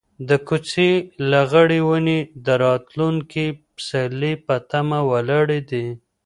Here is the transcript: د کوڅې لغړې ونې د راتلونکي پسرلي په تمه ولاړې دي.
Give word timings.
د 0.29 0.29
کوڅې 0.47 0.91
لغړې 1.31 1.79
ونې 1.87 2.19
د 2.45 2.47
راتلونکي 2.65 3.45
پسرلي 3.75 4.33
په 4.45 4.55
تمه 4.69 4.99
ولاړې 5.11 5.59
دي. 5.71 5.87